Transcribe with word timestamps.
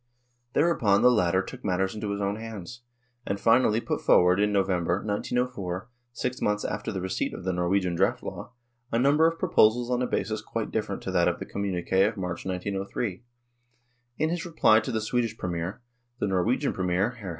Thereupon 0.53 1.03
the 1.03 1.11
latter 1.11 1.43
took 1.43 1.63
matters 1.63 1.93
into 1.93 2.09
his 2.09 2.19
own 2.21 2.35
hands, 2.37 2.81
and, 3.23 3.39
finally, 3.39 3.79
put 3.79 4.01
forward 4.01 4.39
in 4.39 4.51
November, 4.51 4.95
1904 5.05 5.89
six 6.11 6.41
months 6.41 6.65
after 6.65 6.91
the 6.91 6.99
receipt 7.01 7.35
of 7.35 7.43
the 7.43 7.53
Norwegian 7.53 7.93
draft 7.93 8.23
law 8.23 8.53
a 8.91 8.97
number 8.97 9.27
of 9.27 9.37
proposals 9.37 9.91
on 9.91 10.01
a 10.01 10.07
basis 10.07 10.41
quite 10.41 10.71
different 10.71 11.03
to 11.03 11.11
that 11.11 11.27
of 11.27 11.37
the 11.37 11.45
Communique 11.45 12.01
of 12.01 12.17
March, 12.17 12.45
1903. 12.47 13.21
In 14.17 14.29
his 14.31 14.43
reply 14.43 14.79
to 14.79 14.91
the 14.91 15.01
Swedish 15.01 15.37
Premier, 15.37 15.81
the 16.17 16.25
Norwegian 16.25 16.73
Premier, 16.73 17.15
Hr. 17.21 17.29